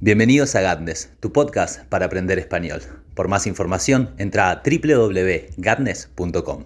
[0.00, 2.82] Bienvenidos a Gatnes, tu podcast para aprender español.
[3.14, 6.64] Por más información, entra a www.gatnes.com.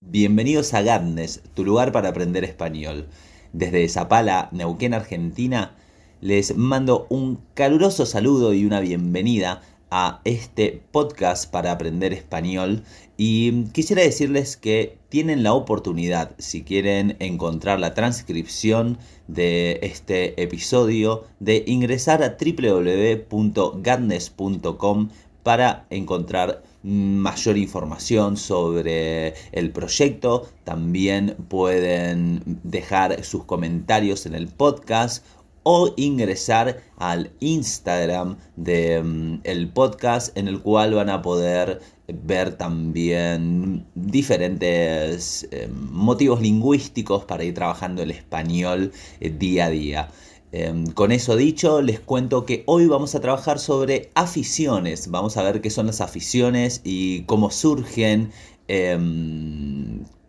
[0.00, 3.08] Bienvenidos a Gatnes, tu lugar para aprender español.
[3.52, 5.74] Desde Zapala, Neuquén, Argentina,
[6.20, 12.84] les mando un caluroso saludo y una bienvenida a este podcast para aprender español
[13.16, 21.24] y quisiera decirles que tienen la oportunidad, si quieren encontrar la transcripción de este episodio,
[21.40, 25.08] de ingresar a www.gadnes.com
[25.42, 30.46] para encontrar mayor información sobre el proyecto.
[30.64, 35.24] También pueden dejar sus comentarios en el podcast
[35.70, 39.36] o ingresar al Instagram del
[39.66, 47.44] mm, podcast en el cual van a poder ver también diferentes eh, motivos lingüísticos para
[47.44, 50.08] ir trabajando el español eh, día a día.
[50.52, 55.10] Em, con eso dicho, les cuento que hoy vamos a trabajar sobre aficiones.
[55.10, 58.30] Vamos a ver qué son las aficiones y cómo surgen,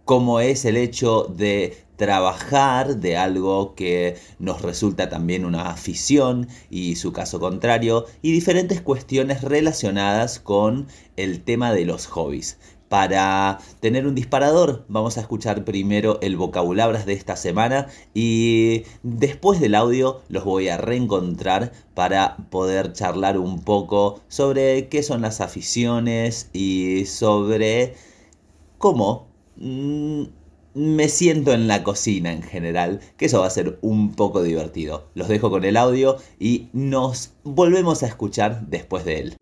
[0.09, 6.95] cómo es el hecho de trabajar de algo que nos resulta también una afición y
[6.95, 12.57] su caso contrario y diferentes cuestiones relacionadas con el tema de los hobbies.
[12.88, 17.85] Para tener un disparador vamos a escuchar primero el vocabulabras de esta semana
[18.16, 25.03] y después del audio los voy a reencontrar para poder charlar un poco sobre qué
[25.03, 27.94] son las aficiones y sobre
[28.79, 30.23] cómo mm,
[30.73, 35.09] me siento en la cocina en general, que eso va a ser un poco divertido.
[35.16, 39.38] Los dejo con el audio y nos volvemos a escuchar después de él.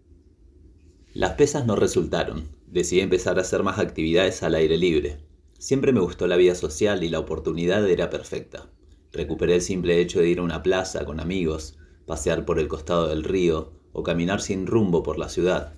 [1.14, 2.49] Las pesas no resultaron.
[2.67, 5.17] Decidí empezar a hacer más actividades al aire libre.
[5.58, 8.69] Siempre me gustó la vida social y la oportunidad era perfecta.
[9.11, 13.08] Recuperé el simple hecho de ir a una plaza con amigos, pasear por el costado
[13.08, 15.73] del río o caminar sin rumbo por la ciudad.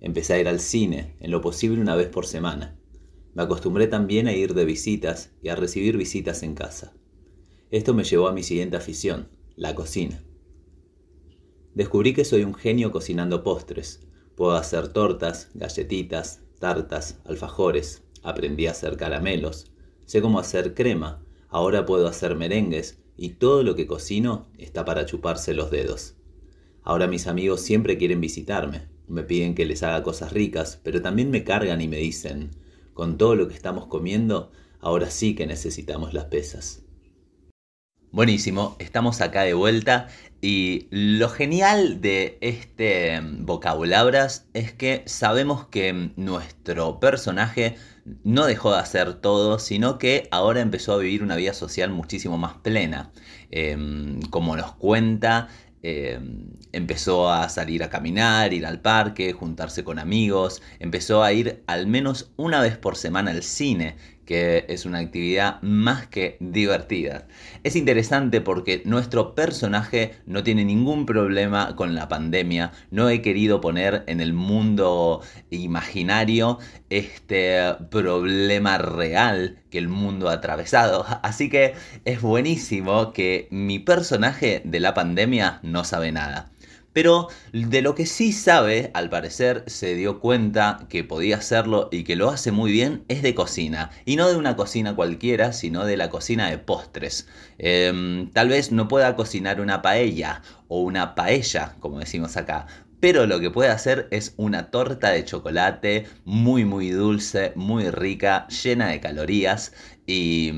[0.00, 2.78] Empecé a ir al cine, en lo posible una vez por semana.
[3.34, 6.92] Me acostumbré también a ir de visitas y a recibir visitas en casa.
[7.70, 10.22] Esto me llevó a mi siguiente afición, la cocina.
[11.74, 14.06] Descubrí que soy un genio cocinando postres.
[14.36, 18.04] Puedo hacer tortas, galletitas, tartas, alfajores.
[18.22, 19.72] Aprendí a hacer caramelos.
[20.06, 21.24] Sé cómo hacer crema.
[21.48, 26.14] Ahora puedo hacer merengues y todo lo que cocino está para chuparse los dedos.
[26.82, 28.88] Ahora mis amigos siempre quieren visitarme.
[29.08, 32.50] Me piden que les haga cosas ricas, pero también me cargan y me dicen,
[32.94, 34.50] con todo lo que estamos comiendo,
[34.80, 36.84] ahora sí que necesitamos las pesas.
[38.10, 40.06] Buenísimo, estamos acá de vuelta
[40.40, 47.76] y lo genial de este vocabulabras es que sabemos que nuestro personaje
[48.22, 52.38] no dejó de hacer todo, sino que ahora empezó a vivir una vida social muchísimo
[52.38, 53.10] más plena.
[53.50, 55.48] Em, como nos cuenta,
[55.86, 56.18] eh,
[56.72, 61.86] empezó a salir a caminar, ir al parque, juntarse con amigos, empezó a ir al
[61.86, 67.26] menos una vez por semana al cine, que es una actividad más que divertida.
[67.62, 73.60] Es interesante porque nuestro personaje no tiene ningún problema con la pandemia, no he querido
[73.60, 75.20] poner en el mundo
[75.50, 76.58] imaginario
[76.90, 81.74] este problema real que el mundo ha atravesado, así que
[82.04, 86.53] es buenísimo que mi personaje de la pandemia no sabe nada.
[86.94, 92.04] Pero de lo que sí sabe, al parecer se dio cuenta que podía hacerlo y
[92.04, 93.90] que lo hace muy bien, es de cocina.
[94.06, 97.26] Y no de una cocina cualquiera, sino de la cocina de postres.
[97.58, 102.66] Em, tal vez no pueda cocinar una paella o una paella, como decimos acá.
[103.00, 108.46] Pero lo que puede hacer es una torta de chocolate muy muy dulce, muy rica,
[108.48, 109.72] llena de calorías
[110.06, 110.52] y...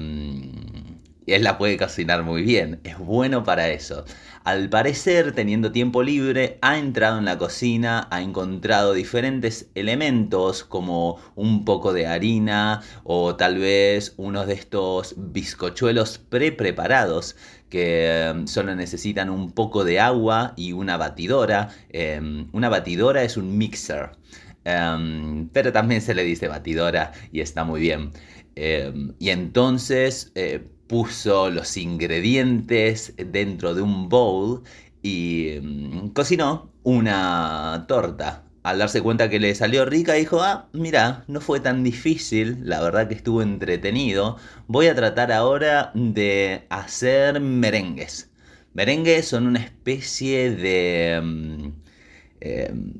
[1.26, 4.04] Y él la puede cocinar muy bien, es bueno para eso.
[4.44, 11.18] Al parecer, teniendo tiempo libre, ha entrado en la cocina, ha encontrado diferentes elementos como
[11.34, 17.34] un poco de harina o tal vez uno de estos bizcochuelos pre-preparados
[17.68, 21.71] que em, solo necesitan un poco de agua y una batidora.
[21.89, 24.12] Em, una batidora es un mixer.
[24.65, 28.12] Em, pero también se le dice batidora y está muy bien.
[29.18, 34.62] y entonces eh, puso los ingredientes dentro de un bowl
[35.03, 38.44] y mm, cocinó una torta.
[38.62, 42.80] Al darse cuenta que le salió rica, dijo, ah, mira, no fue tan difícil, la
[42.83, 44.38] verdad que estuvo entretenido.
[44.66, 48.30] Voy a tratar ahora de hacer merengues.
[48.74, 51.21] Merengues son una especie de...
[51.22, 51.68] Mm,
[52.41, 52.92] em,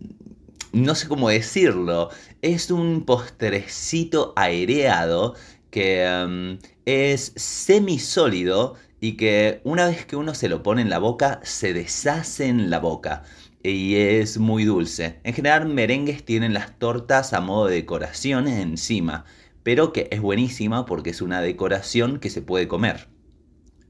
[0.73, 2.11] no sé cómo decirlo,
[2.43, 5.35] es un postrecito aireado
[5.71, 10.99] que em, es semisólido y que una vez que uno se lo pone en la
[10.99, 13.25] boca, se deshace en la boca
[13.62, 15.21] y es muy dulce.
[15.25, 19.25] En general, merengues tienen las tortas a modo de decoración encima,
[19.62, 23.09] pero que es buenísima porque es una decoración que se puede comer.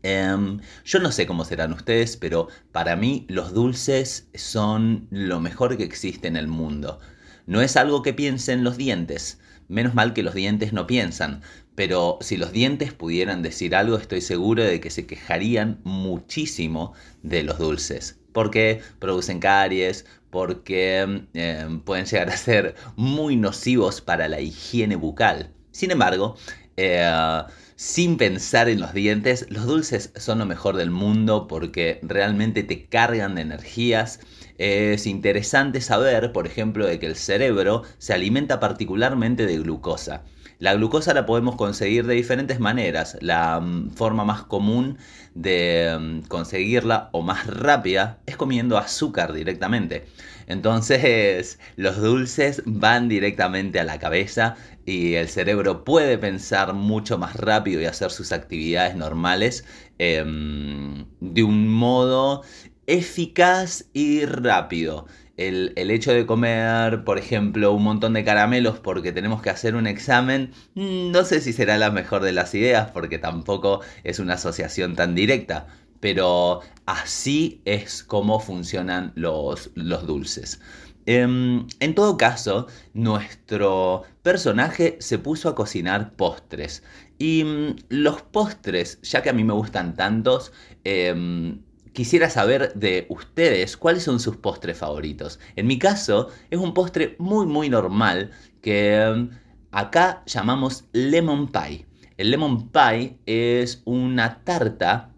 [0.02, 5.76] Em, yo no sé cómo serán ustedes, pero para mí los dulces son lo mejor
[5.76, 7.00] que existe en el mundo.
[7.46, 9.40] No es algo que piensen los dientes.
[9.68, 11.42] Menos mal que los dientes no piensan,
[11.76, 17.44] pero si los dientes pudieran decir algo, estoy seguro de que se quejarían muchísimo de
[17.44, 24.42] los dulces porque producen caries, porque em, pueden llegar a ser muy nocivos para la
[24.42, 25.54] higiene bucal.
[25.70, 26.36] Sin embargo,
[26.76, 27.42] eh,
[27.76, 32.84] sin pensar en los dientes, los dulces son lo mejor del mundo porque realmente te
[32.84, 34.20] cargan de energías.
[34.58, 40.24] Es interesante saber, por ejemplo, de que el cerebro se alimenta particularmente de glucosa.
[40.58, 43.18] La glucosa la podemos conseguir de diferentes maneras.
[43.20, 44.96] La mm, forma más común
[45.34, 50.06] de mm, conseguirla o más rápida es comiendo azúcar directamente.
[50.46, 54.56] Entonces los dulces van directamente a la cabeza
[54.86, 59.64] y el cerebro puede pensar mucho más rápido y hacer sus actividades normales
[59.98, 62.42] em, de un modo
[62.86, 69.42] eficaz y rápido el, hecho de comer, por ejemplo, un montón de caramelos porque tenemos
[69.42, 73.18] que hacer un examen, mm, no sé si será la mejor de las ideas porque
[73.18, 75.66] tampoco es una asociación tan directa.
[76.00, 80.60] Pero así es como funcionan los, los dulces.
[81.06, 86.82] Em, en todo caso, nuestro personaje se puso a cocinar postres.
[87.18, 90.52] Y mm, los postres, ya que a mí me gustan tantos,
[90.84, 91.60] em,
[91.96, 95.40] quisiera saber de ustedes cuáles son sus postres favoritos.
[95.56, 99.30] En mi caso, es un postre muy muy normal que em,
[99.70, 101.86] acá llamamos lemon pie.
[102.18, 105.14] El lemon pie es una tarta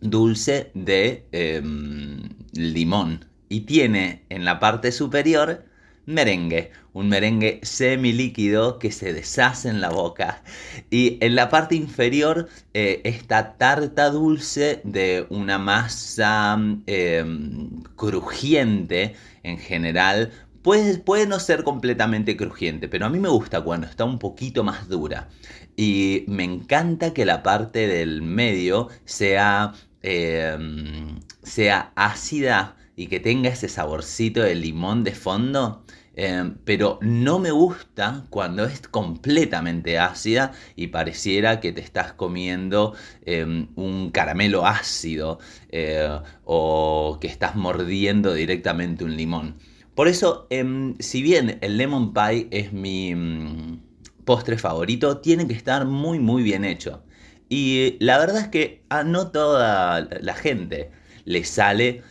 [0.00, 5.66] dulce de em, limón y tiene en la parte superior
[6.08, 10.42] merengue, un merengue semilíquido que se deshace en la boca.
[10.90, 19.58] Y en la parte inferior, eh, esta tarta dulce de una masa em, crujiente en
[19.58, 20.32] general.
[20.62, 24.64] Puede, puede no ser completamente crujiente, pero a mí me gusta cuando está un poquito
[24.64, 25.28] más dura.
[25.76, 33.50] Y me encanta que la parte del medio sea, em, sea ácida y que tenga
[33.50, 35.84] ese saborcito de limón de fondo.
[36.20, 42.94] Em, pero no me gusta cuando es completamente ácida y pareciera que te estás comiendo
[43.24, 45.38] em, un caramelo ácido
[45.70, 46.08] eh,
[46.44, 49.58] o que estás mordiendo directamente un limón.
[49.94, 53.80] Por eso, em, si bien el lemon pie es mi mm,
[54.24, 57.04] postre favorito, tiene que estar muy muy bien hecho.
[57.48, 60.90] Y la verdad es que a no toda la gente
[61.24, 62.02] le sale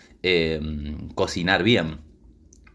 [1.15, 2.06] cocinar bien.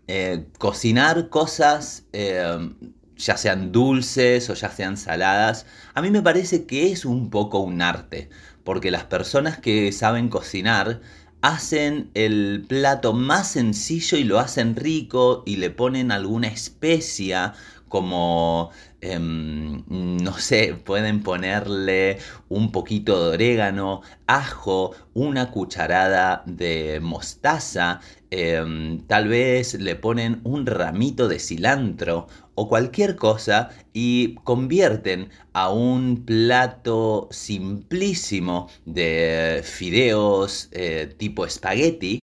[0.08, 2.70] Eh, cocinar cosas, eh,
[3.16, 7.60] ya sean dulces o ya sean saladas, a mí me parece que es un poco
[7.60, 8.28] un arte,
[8.64, 11.00] porque las personas que saben cocinar
[11.40, 17.55] hacen el plato más sencillo y lo hacen rico y le ponen alguna especia
[17.88, 18.70] como,
[19.03, 22.19] em, no sé, pueden ponerle
[22.49, 30.67] un poquito de orégano, ajo, una cucharada de mostaza, em, tal vez le ponen un
[30.67, 41.15] ramito de cilantro o cualquier cosa y convierten a un plato simplísimo de fideos eh,
[41.19, 42.21] tipo espagueti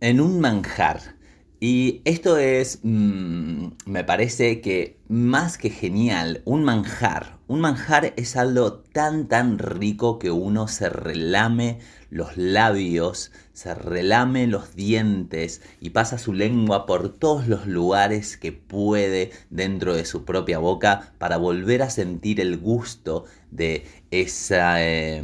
[0.00, 1.19] en un manjar.
[1.62, 7.38] Y esto es, mm, me parece que más que genial, un manjar.
[7.48, 14.46] Un manjar es algo tan, tan rico que uno se relame los labios, se relame
[14.46, 20.24] los dientes y pasa su lengua por todos los lugares que puede dentro de su
[20.24, 25.22] propia boca para volver a sentir el gusto de ese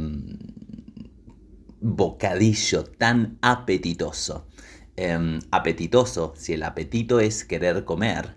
[1.81, 4.45] bocadillo tan apetitoso.
[4.97, 8.35] Em, apetitoso, si el apetito es querer comer,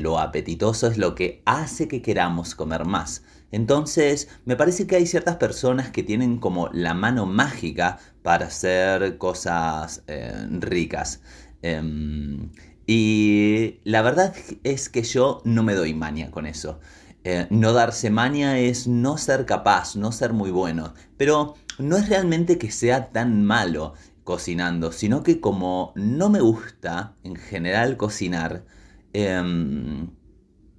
[0.00, 3.22] lo apetitoso es lo que hace que queramos comer más.
[3.52, 9.18] Entonces, me parece que hay ciertas personas que tienen como la mano mágica para hacer
[9.18, 11.20] cosas eh, ricas.
[11.60, 12.50] Em,
[12.86, 16.80] y la verdad es que yo no me doy maña con eso.
[17.24, 20.94] Eh, no darse maña es no ser capaz, no ser muy bueno.
[21.18, 27.16] Pero no es realmente que sea tan malo cocinando, sino que como no me gusta
[27.24, 28.64] en general cocinar,
[29.12, 30.10] em,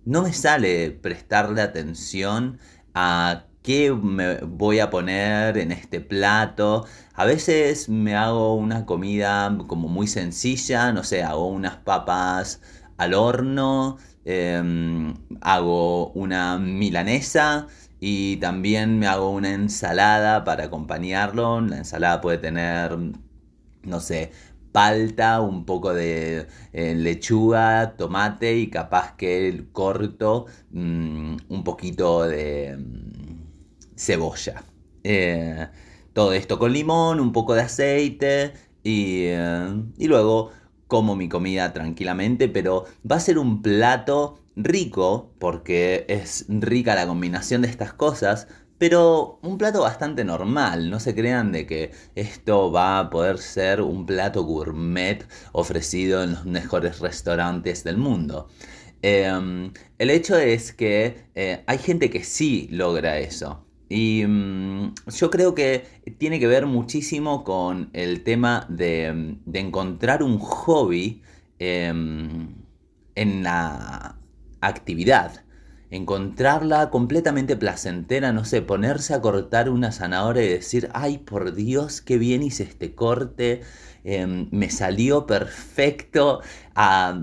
[0.06, 2.60] no me sale prestarle atención
[2.94, 6.86] a qué me voy a poner en este plato.
[7.14, 12.62] A veces me hago una comida como muy sencilla, no sé, hago unas papas
[12.98, 17.68] al horno, em, hago una milanesa
[18.00, 21.62] y también me hago una ensalada para acompañarlo.
[21.62, 22.98] La ensalada puede tener,
[23.84, 24.32] no sé,
[24.72, 32.78] palta, un poco de eh, lechuga, tomate y capaz que corto mm, un poquito de
[32.78, 34.64] mm, cebolla.
[35.04, 35.68] Eh,
[36.14, 40.52] todo esto con limón, un poco de aceite y, eh, y luego
[40.88, 47.08] como mi comida tranquilamente, pero va a ser un plato rico porque es rica la
[47.08, 48.48] combinación de estas cosas,
[48.84, 53.80] pero un plato bastante normal, no se crean de que esto va a poder ser
[53.80, 58.50] un plato gourmet ofrecido en los mejores restaurantes del mundo.
[59.02, 63.66] Em, el hecho es que eh, hay gente que sí logra eso.
[63.88, 65.86] Y mm, yo creo que
[66.18, 71.22] tiene que ver muchísimo con el tema de, encontrar un hobby
[71.58, 72.54] em,
[73.16, 74.18] en la
[74.60, 75.43] actividad
[75.94, 82.02] encontrarla completamente placentera, no sé, ponerse a cortar una zanahoria y decir, ay, por Dios,
[82.02, 83.62] qué bien hice este corte,
[84.04, 86.42] em, me salió perfecto,
[86.76, 87.18] a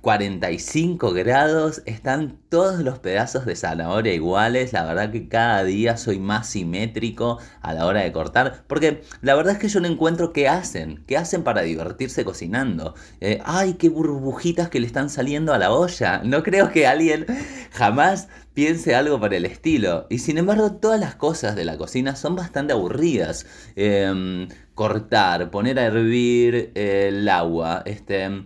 [0.00, 6.18] 45 grados, están todos los pedazos de zanahoria iguales, la verdad que cada día soy
[6.18, 10.32] más simétrico a la hora de cortar, porque la verdad es que yo no encuentro
[10.32, 12.94] qué hacen, qué hacen para divertirse cocinando.
[13.20, 17.26] Eh, ay, qué burbujitas que le están saliendo a la olla, no creo que alguien
[17.72, 20.06] jamás piense algo para el estilo.
[20.10, 23.46] Y sin embargo, todas las cosas de la cocina son bastante aburridas.
[23.76, 28.44] Em, cortar, poner a hervir el agua, este,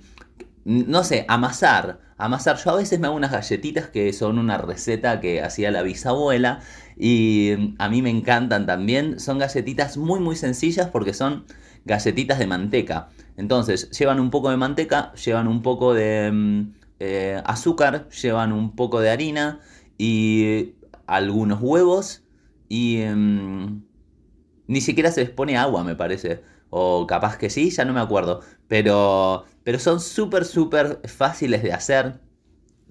[0.64, 2.00] no sé, amasar.
[2.16, 2.56] Amasar.
[2.56, 6.60] Yo a veces me hago unas galletitas que son una receta que hacía la bisabuela
[6.96, 9.18] y a mí me encantan también.
[9.18, 11.44] Son galletitas muy muy sencillas porque son
[11.84, 13.08] galletitas de manteca.
[13.36, 18.76] Entonces, llevan un poco de manteca, llevan un poco de mm, eh, azúcar, llevan un
[18.76, 19.60] poco de harina
[19.98, 20.74] y
[21.06, 22.22] algunos huevos
[22.68, 23.82] y mm,
[24.68, 26.42] ni siquiera se les pone agua, me parece.
[26.70, 28.40] O capaz que sí, ya no me acuerdo.
[28.68, 32.20] Pero, pero son súper, súper fáciles de hacer.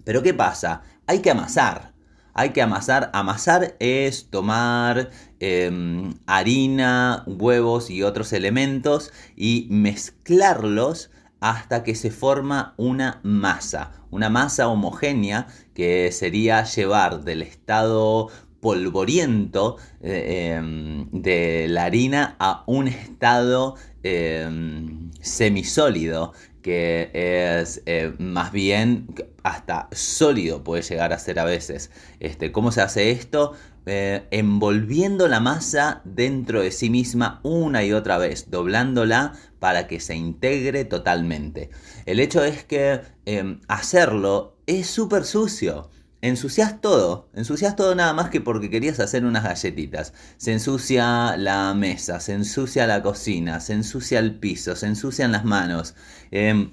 [0.04, 0.84] Pero ¿qué pasa?
[1.08, 1.94] Hay que amasar.
[2.34, 3.10] Hay que amasar.
[3.14, 11.12] Amasar es tomar em, harina, huevos y otros elementos y mezclarlos
[11.42, 18.30] hasta que se forma una masa, una masa homogénea que sería llevar del estado
[18.62, 28.52] polvoriento eh, em, de la harina a un estado em, semisólido que es eh, más
[28.52, 29.08] bien
[29.44, 31.92] hasta sólido puede llegar a ser a veces.
[32.20, 33.54] Este, ¿Cómo se hace esto?
[33.88, 40.00] Eh, envolviendo la masa dentro de sí misma una y otra vez, doblándola para que
[40.00, 41.72] se integre totalmente.
[42.06, 45.90] El hecho es que em, hacerlo es súper sucio
[46.22, 50.14] ensucias todo, ensucias todo nada más que porque querías hacer unas galletitas.
[50.38, 55.46] Se ensucia la mesa, se ensucia la cocina, se ensucia el piso, se ensucian las
[55.46, 55.96] manos.
[56.32, 56.72] Em,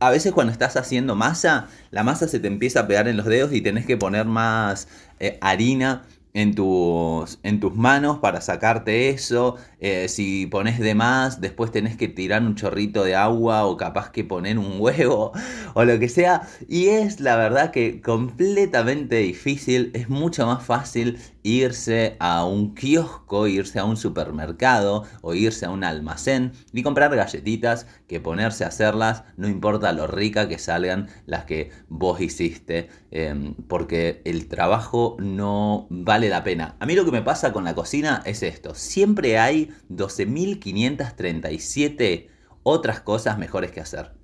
[0.00, 3.26] a veces cuando estás haciendo masa, la masa se te empieza a pegar en los
[3.26, 4.88] dedos y tenés que poner más
[5.20, 6.04] eh, harina
[6.36, 9.56] en tus, en tus manos para sacarte eso.
[9.80, 14.10] Eh, si pones de más, después tenés que tirar un chorrito de agua o capaz
[14.10, 15.32] que poner un huevo
[15.72, 16.46] o lo que sea.
[16.68, 19.90] Y es la verdad que completamente difícil.
[19.94, 25.70] Es mucho más fácil irse a un kiosco, irse a un supermercado o irse a
[25.70, 31.08] un almacén y comprar galletitas que ponerse a hacerlas, no importa lo rica que salgan
[31.24, 36.74] las que vos hiciste, em, porque el trabajo no vale la pena.
[36.80, 42.28] A mí lo que me pasa con la cocina es esto, siempre hay 12.537
[42.64, 44.14] otras cosas mejores que hacer.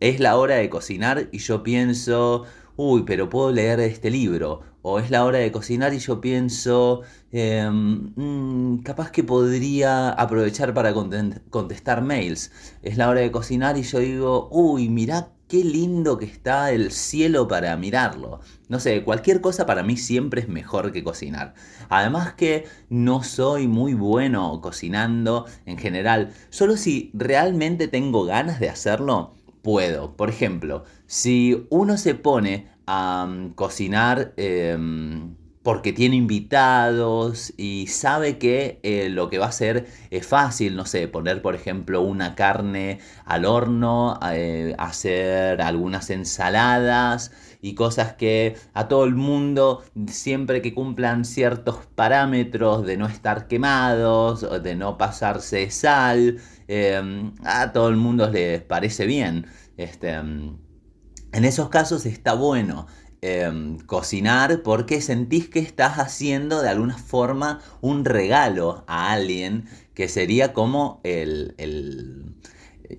[0.00, 4.62] Es la hora de cocinar y yo pienso, uy, pero puedo leer este libro.
[4.82, 10.72] O es la hora de cocinar y yo pienso, em, mm, capaz que podría aprovechar
[10.74, 10.94] para
[11.50, 12.50] contestar mails.
[12.82, 16.92] Es la hora de cocinar y yo digo, uy, mirá qué lindo que está el
[16.92, 18.40] cielo para mirarlo.
[18.68, 21.54] No sé, cualquier cosa para mí siempre es mejor que cocinar.
[21.88, 26.32] Además que no soy muy bueno cocinando en general.
[26.50, 30.16] Solo si realmente tengo ganas de hacerlo, puedo.
[30.16, 38.80] Por ejemplo, si uno se pone a cocinar em, porque tiene invitados y sabe que
[38.82, 42.98] eh, lo que va a hacer es fácil, no sé, poner por ejemplo una carne
[43.26, 50.72] al horno, eh, hacer algunas ensaladas y cosas que a todo el mundo, siempre que
[50.74, 57.96] cumplan ciertos parámetros de no estar quemados, de no pasarse sal, em, a todo el
[57.96, 59.46] mundo les parece bien.
[59.76, 60.56] Este, em,
[61.32, 62.86] en esos casos está bueno
[63.22, 70.08] Em, cocinar porque sentís que estás haciendo de alguna forma un regalo a alguien que
[70.08, 71.54] sería como el,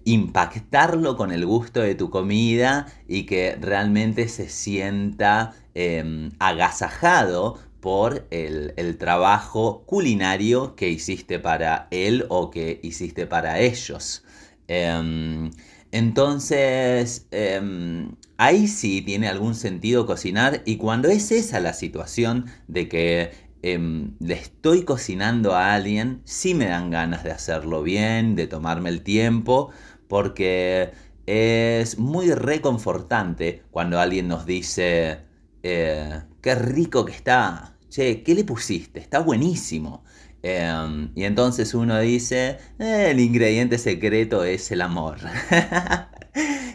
[0.05, 8.27] impactarlo con el gusto de tu comida y que realmente se sienta em, agasajado por
[8.29, 14.23] el, trabajo culinario que hiciste para él o que hiciste para ellos.
[14.67, 15.49] Em,
[15.91, 22.87] entonces, em, ahí sí tiene algún sentido cocinar y cuando es esa la situación de
[22.87, 23.31] que
[23.63, 28.89] em, le estoy cocinando a alguien, sí me dan ganas de hacerlo bien, de tomarme
[28.89, 29.69] el tiempo,
[30.07, 30.91] porque
[31.27, 35.19] es muy reconfortante cuando alguien nos dice,
[35.63, 38.99] eh, qué rico que está, che, ¿qué le pusiste?
[38.99, 40.03] Está buenísimo.
[40.43, 45.17] Em, y entonces uno dice, eh, el ingrediente secreto es el amor.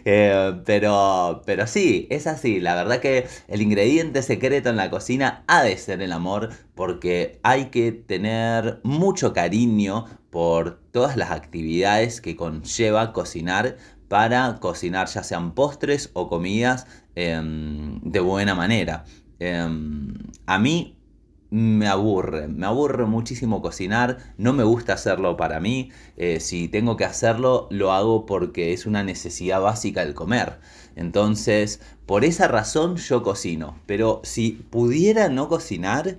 [0.09, 2.61] Eh, pero, pero sí, es así.
[2.61, 7.41] La verdad que el ingrediente secreto en la cocina ha de ser el amor porque
[7.43, 15.25] hay que tener mucho cariño por todas las actividades que conlleva cocinar para cocinar ya
[15.25, 19.05] sean postres o comidas em, de buena manera.
[19.41, 20.15] Em,
[20.47, 20.97] a mí
[21.51, 26.97] me aburre, me aburre muchísimo cocinar, no me gusta hacerlo para mí, eh, si tengo
[26.97, 30.59] que hacerlo lo hago porque es una necesidad básica el comer.
[30.97, 36.19] Entonces, por esa razón yo cocino, pero si pudiera no cocinar,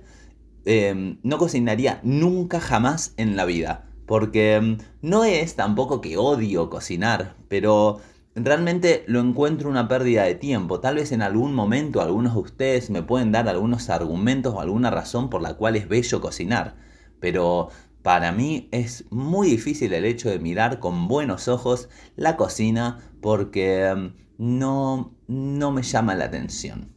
[0.64, 6.70] em, no cocinaría nunca jamás en la vida, porque em, no es tampoco que odio
[6.70, 8.00] cocinar, pero
[8.42, 10.80] realmente lo encuentro una pérdida de tiempo.
[10.80, 14.90] Tal vez en algún momento algunos de ustedes me pueden dar algunos argumentos o alguna
[14.90, 16.76] razón por la cual es bello cocinar.
[17.20, 17.68] Pero
[18.02, 23.94] para mí es muy difícil el hecho de mirar con buenos ojos la cocina porque
[23.94, 26.94] mm, no, no me llama la atención.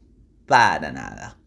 [0.48, 1.38] Para nada.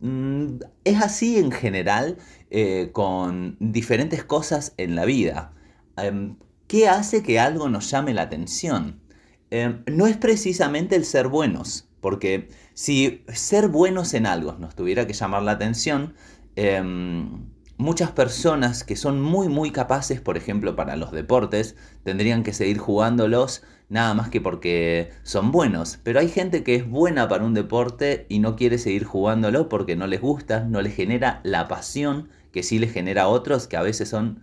[0.00, 2.18] Mm, es así en general
[2.50, 5.54] eh, con diferentes cosas en la vida.
[5.96, 9.03] Em, ¿Qué hace que algo nos llame la atención?
[9.50, 15.06] Em, no es precisamente el ser buenos, porque si ser buenos en algo nos tuviera
[15.06, 16.14] que llamar la atención,
[16.56, 22.52] em, muchas personas que son muy muy capaces, por ejemplo, para los deportes, tendrían que
[22.52, 25.98] seguir jugándolos nada más que porque son buenos.
[26.02, 29.96] Pero hay gente que es buena para un deporte y no quiere seguir jugándolo porque
[29.96, 33.76] no les gusta, no les genera la pasión que sí les genera a otros que
[33.76, 34.42] a veces son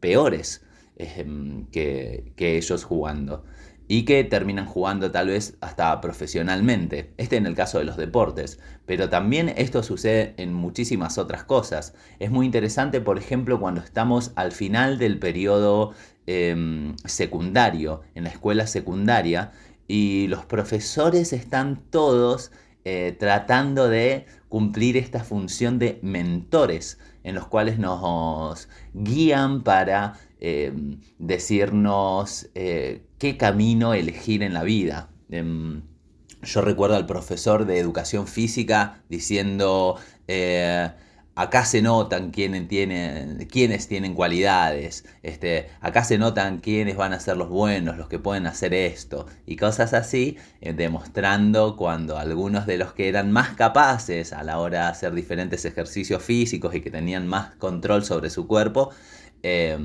[0.00, 0.62] peores
[0.96, 3.44] em, que ellos jugando
[3.88, 7.10] y que terminan jugando tal vez hasta profesionalmente.
[7.16, 11.94] Este en el caso de los deportes, pero también esto sucede en muchísimas otras cosas.
[12.18, 15.94] Es muy interesante, por ejemplo, cuando estamos al final del periodo
[16.26, 19.52] em, secundario, en la escuela secundaria,
[19.88, 22.52] y los profesores están todos
[22.84, 31.00] eh, tratando de cumplir esta función de mentores, en los cuales nos guían para em,
[31.18, 35.10] decirnos eh, qué camino elegir en la vida.
[35.30, 35.82] Em,
[36.42, 39.98] yo recuerdo al profesor de educación física diciendo,
[40.28, 40.90] eh,
[41.38, 47.20] acá se notan quiénes tienen, quiénes tienen cualidades, este, acá se notan quiénes van a
[47.20, 52.66] ser los buenos, los que pueden hacer esto, y cosas así, eh, demostrando cuando algunos
[52.66, 56.80] de los que eran más capaces a la hora de hacer diferentes ejercicios físicos y
[56.80, 58.90] que tenían más control sobre su cuerpo,
[59.42, 59.76] eh,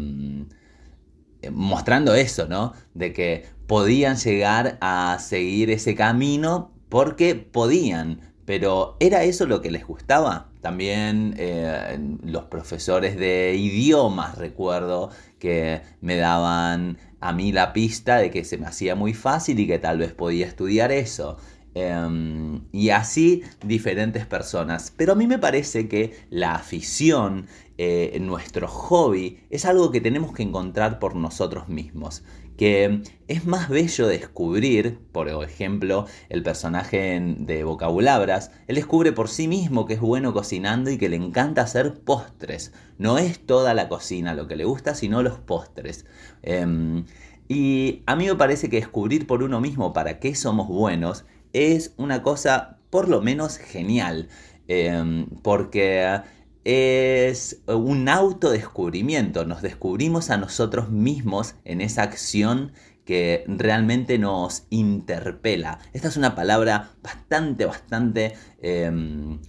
[1.51, 2.73] mostrando eso, ¿no?
[2.93, 9.71] De que podían llegar a seguir ese camino porque podían, pero ¿era eso lo que
[9.71, 10.49] les gustaba?
[10.61, 18.31] También eh, los profesores de idiomas recuerdo que me daban a mí la pista de
[18.31, 21.37] que se me hacía muy fácil y que tal vez podía estudiar eso.
[21.75, 24.93] Em, y así diferentes personas.
[24.95, 30.31] Pero a mí me parece que la afición, eh, nuestro hobby, es algo que tenemos
[30.33, 32.23] que encontrar por nosotros mismos.
[32.55, 39.47] Que es más bello descubrir, por ejemplo, el personaje de Vocabulabras, él descubre por sí
[39.47, 42.73] mismo que es bueno cocinando y que le encanta hacer postres.
[42.99, 46.05] No es toda la cocina lo que le gusta, sino los postres.
[46.43, 47.05] Em,
[47.47, 51.93] y a mí me parece que descubrir por uno mismo para qué somos buenos es
[51.97, 54.29] una cosa por lo menos genial.
[54.67, 56.21] em, porque
[56.63, 62.71] es un autodescubrimiento, nos descubrimos a nosotros mismos en esa acción
[63.05, 65.79] que realmente nos interpela.
[65.91, 69.39] Esta es una palabra bastante, bastante, em,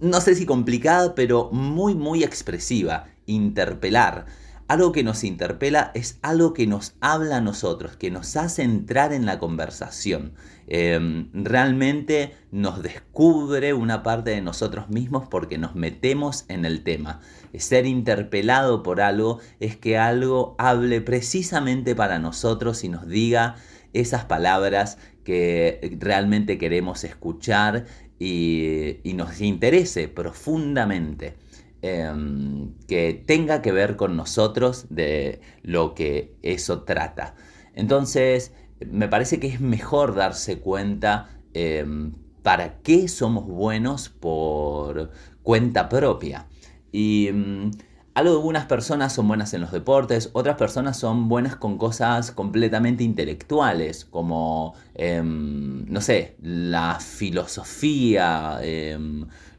[0.00, 4.26] no sé si complicada, pero muy, muy expresiva, interpelar.
[4.66, 9.12] Algo que nos interpela es algo que nos habla a nosotros, que nos hace entrar
[9.12, 10.32] en la conversación.
[10.66, 17.20] Em, realmente nos descubre una parte de nosotros mismos porque nos metemos en el tema.
[17.58, 23.56] Ser interpelado por algo es que algo hable precisamente para nosotros y nos diga
[23.92, 27.84] esas palabras que realmente queremos escuchar
[28.18, 31.43] y nos interese profundamente.
[31.86, 37.34] Em, que tenga que ver con nosotros de lo que eso trata.
[37.74, 38.54] Entonces,
[38.90, 45.10] me parece que es mejor darse cuenta em, para qué somos buenos por
[45.42, 46.46] cuenta propia.
[46.90, 47.70] Y um,
[48.14, 54.06] algunas personas son buenas en los deportes, otras personas son buenas con cosas completamente intelectuales,
[54.06, 58.58] como, no sé, la filosofía,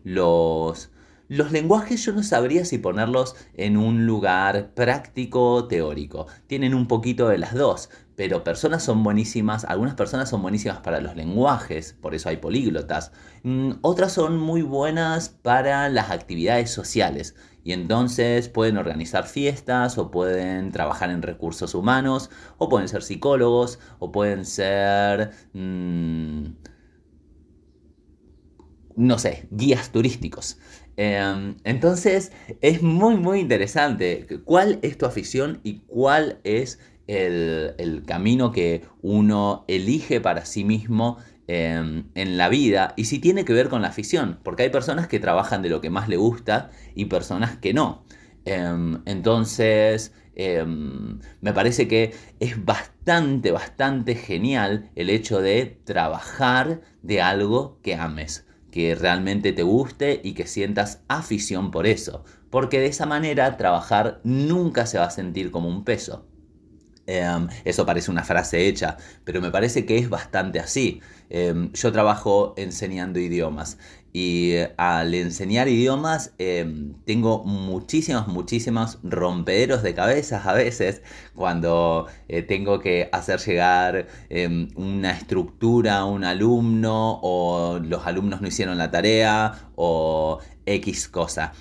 [0.03, 0.89] los
[1.27, 6.27] los lenguajes yo no sabría si ponerlos en un lugar práctico o teórico.
[6.47, 11.01] Tienen un poquito de las dos, pero personas son buenísimas, algunas personas son buenísimas para
[11.01, 13.11] los lenguajes, por eso hay políglotas.
[13.43, 20.11] Mm, otras son muy buenas para las actividades sociales y entonces pueden organizar fiestas o
[20.11, 25.31] pueden trabajar en recursos humanos o pueden ser psicólogos o pueden ser...
[25.53, 26.49] Mm,
[28.97, 30.57] no sé, guías turísticos.
[30.97, 32.31] Em, entonces
[32.62, 39.65] es muy muy interesante cuál es tu afición y cuál es el, camino que uno
[39.67, 43.89] elige para sí mismo em, en la vida y si tiene que ver con la
[43.89, 47.73] afición, porque hay personas que trabajan de lo que más le gusta y personas que
[47.73, 48.03] no.
[48.45, 50.13] Em, entonces,
[51.41, 58.44] me parece que es bastante, bastante genial el hecho de trabajar de algo que ames
[58.75, 64.19] que realmente te guste y que sientas afición por eso, porque de esa manera trabajar
[64.25, 66.27] nunca se va a sentir como un peso.
[67.07, 70.99] Em, eso parece una frase hecha, pero me parece que es bastante así.
[71.29, 73.77] Em, yo trabajo enseñando idiomas
[74.15, 81.01] y eh, al enseñar idiomas em, tengo muchísimos, muchísimos rompederos de cabezas a veces
[81.36, 84.08] cuando eh, tengo que hacer llegar
[84.78, 91.51] una estructura a un alumno o los alumnos no hicieron la tarea o X cosa.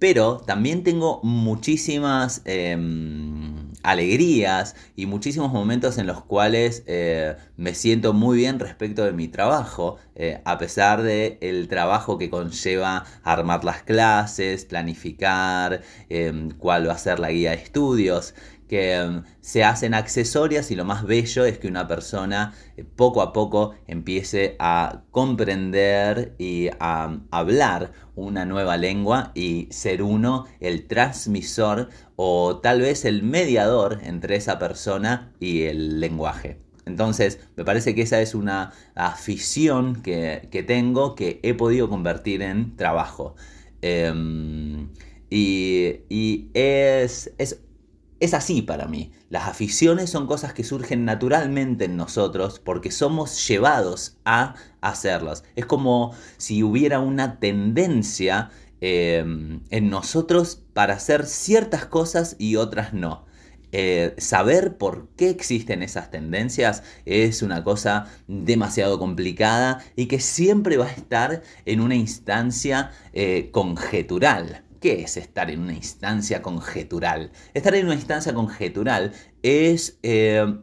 [0.00, 2.42] Pero también tengo muchísimas
[3.82, 9.28] alegrías y muchísimos momentos en los cuales eh, me siento muy bien respecto de mi
[9.28, 16.88] trabajo, eh, a pesar de el trabajo que conlleva armar las clases, planificar em, cuál
[16.88, 18.34] va a ser la guía de estudios,
[18.70, 23.20] que em, se hacen accesorias y lo más bello es que una persona eh, poco
[23.20, 30.86] a poco empiece a comprender y a hablar una nueva lengua y ser uno el
[30.86, 36.60] transmisor o tal vez el mediador entre esa persona y el lenguaje.
[36.86, 42.76] Entonces, me parece que esa es una afición que, tengo que he podido convertir en
[42.76, 43.34] trabajo.
[43.82, 44.90] Em,
[45.28, 47.60] y, es, es
[48.20, 49.12] es así para mí.
[49.30, 55.42] Las aficiones son cosas que surgen naturalmente en nosotros porque somos llevados a hacerlas.
[55.56, 58.50] Es como si hubiera una tendencia
[58.82, 63.26] em, en nosotros para hacer ciertas cosas y otras no.
[63.72, 70.76] Eh, saber por qué existen esas tendencias es una cosa demasiado complicada y que siempre
[70.76, 74.64] va a estar en una instancia eh, conjetural.
[74.80, 77.32] ¿Qué es estar en una instancia conjetural?
[77.52, 79.12] Estar en una instancia conjetural
[79.42, 80.58] es, eh,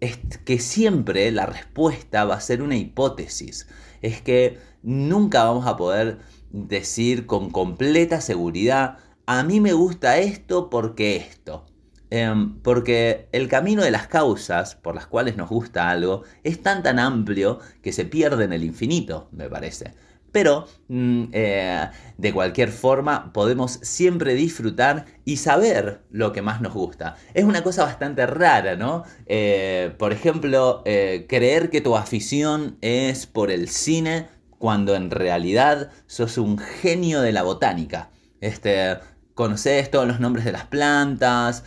[0.00, 3.68] es, que siempre la respuesta va a ser una hipótesis.
[4.00, 6.18] Es que nunca vamos a poder
[6.50, 11.66] decir con completa seguridad, a mí me gusta esto porque esto.
[12.08, 16.82] Em, porque el camino de las causas por las cuales nos gusta algo es tan
[16.84, 19.92] tan amplio que se pierde en el infinito, me parece.
[20.36, 26.74] Pero mm, eh, de cualquier forma podemos siempre disfrutar y saber lo que más nos
[26.74, 27.16] gusta.
[27.32, 29.04] Es una cosa bastante rara, ¿no?
[29.24, 35.90] Eh, por ejemplo, eh, creer que tu afición es por el cine cuando en realidad
[36.06, 38.10] sos un genio de la botánica.
[38.42, 38.98] Este,
[39.32, 41.64] conoces todos los nombres de las plantas,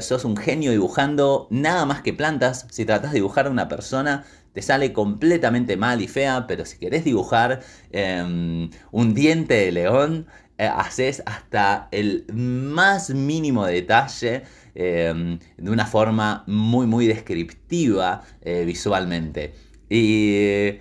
[0.00, 2.66] sos un genio dibujando nada más que plantas.
[2.70, 6.78] Si tratas de dibujar a una persona, te sale completamente mal y fea, pero si
[6.78, 7.60] querés dibujar
[7.92, 10.26] em, un diente de león,
[10.58, 14.42] eh, haces hasta el más mínimo detalle
[14.74, 19.54] em, de una forma muy, muy descriptiva eh, visualmente.
[19.88, 20.78] Y,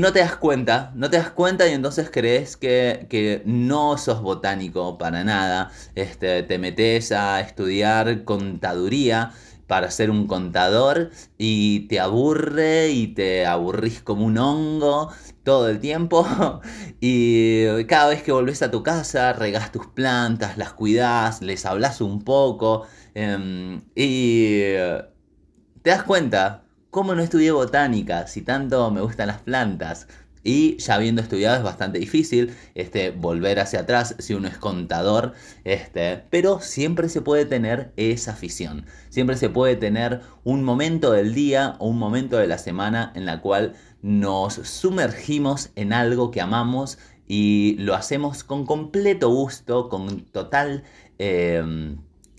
[0.00, 4.96] no te das cuenta, no te das cuenta y entonces crees que, no sos botánico
[4.98, 5.70] para nada.
[5.94, 9.32] Este, te metes a estudiar contaduría
[9.68, 15.12] para ser un contador y te aburre y te aburrís como un hongo
[15.44, 16.26] todo el tiempo
[17.00, 22.00] y cada vez que volvés a tu casa regás tus plantas, las cuidás, les hablas
[22.00, 24.72] un poco em, y
[25.82, 30.08] te das cuenta cómo no estudié botánica si tanto me gustan las plantas.
[30.48, 35.34] Y ya habiendo estudiado es bastante difícil este, volver hacia atrás si uno es contador,
[35.64, 41.34] este, pero siempre se puede tener esa afición, siempre se puede tener un momento del
[41.34, 46.40] día o un momento de la semana en la cual nos sumergimos en algo que
[46.40, 50.82] amamos y lo hacemos con completo gusto, con total
[51.18, 51.98] em,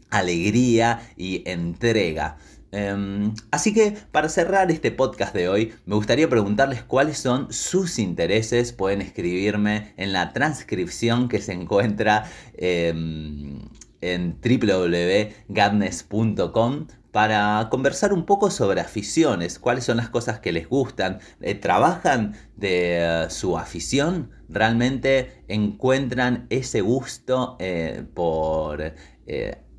[0.10, 2.38] alegría y entrega.
[2.72, 7.98] Em, así que para cerrar este podcast de hoy, me gustaría preguntarles cuáles son sus
[8.00, 8.74] intereses.
[8.74, 12.26] Pueden escribirme en la transcripción que se encuentra
[12.58, 13.60] em,
[14.02, 21.20] en www.gadnes.com para conversar un poco sobre aficiones, cuáles son las cosas que les gustan,
[21.42, 28.94] eh, trabajan de eh, su afición, realmente encuentran ese gusto eh, por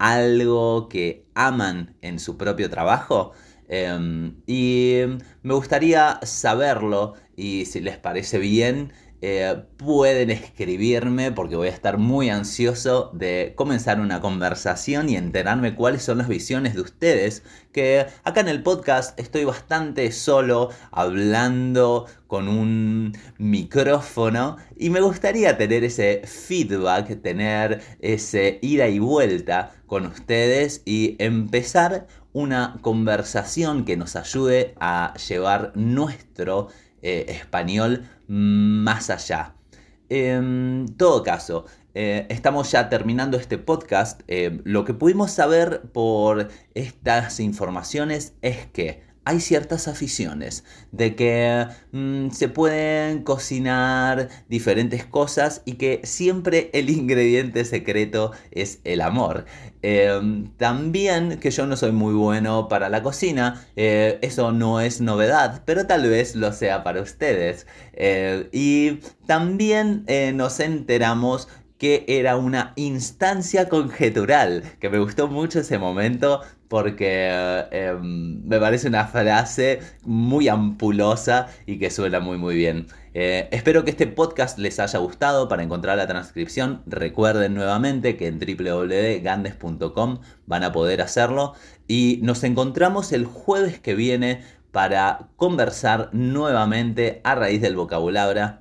[0.01, 3.33] algo que aman en su propio trabajo.
[3.69, 5.03] Em, y
[5.43, 11.99] me gustaría saberlo y si les parece bien, eh, pueden escribirme porque voy a estar
[11.99, 17.43] muy ansioso de comenzar una conversación y enterarme cuáles son las visiones de ustedes.
[17.73, 25.59] Que acá en el podcast estoy bastante solo hablando con un micrófono y me gustaría
[25.59, 33.97] tener ese feedback, tener ese ida y vuelta con ustedes y empezar una conversación que
[33.97, 36.69] nos ayude a llevar nuestro
[37.03, 39.55] eh, español más allá.
[40.09, 44.23] En todo caso, eh, estamos ya terminando este podcast.
[44.29, 51.67] Eh, lo que pudimos saber por estas informaciones es que hay ciertas aficiones, de que
[51.93, 59.45] mm, se pueden cocinar diferentes cosas y que siempre el ingrediente secreto es el amor.
[59.83, 65.01] Em, también que yo no soy muy bueno para la cocina, eh, eso no es
[65.01, 67.69] novedad, pero tal vez lo sea para ustedes.
[67.93, 71.47] Eh, y también eh, nos enteramos
[71.81, 77.27] que era una instancia conjetural, que me gustó mucho ese momento porque
[77.73, 82.87] em, me parece una frase muy ampulosa y que suena muy muy bien.
[83.15, 85.49] Eh, espero que este podcast les haya gustado.
[85.49, 91.55] Para encontrar la transcripción, recuerden nuevamente que en www.gandes.com van a poder hacerlo.
[91.89, 98.59] Y nos encontramos el jueves que viene para conversar nuevamente a raíz del vocabulario,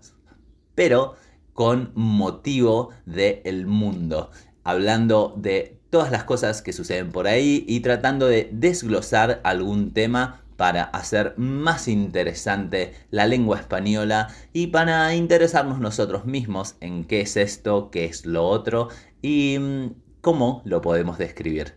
[0.74, 1.16] pero
[1.60, 4.32] con motivo del mundo,
[4.64, 10.42] hablando de todas las cosas que suceden por ahí y tratando de desglosar algún tema
[10.56, 17.36] para hacer más interesante la lengua española y para interesarnos nosotros mismos en qué es
[17.36, 18.88] esto, qué es lo otro
[19.22, 21.76] y mm, cómo lo podemos describir.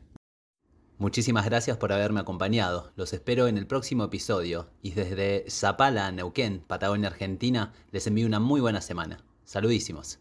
[0.98, 2.92] Muchísimas gracias por haberme acompañado.
[2.94, 8.38] Los espero en el próximo episodio y desde Zapala, Neuquén, Patagonia, Argentina, les envío una
[8.38, 9.24] muy buena semana.
[9.52, 10.18] Saludísimos.